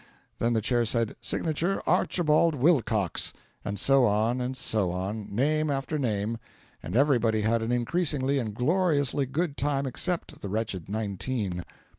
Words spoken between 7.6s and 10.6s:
an increasingly and gloriously good time except the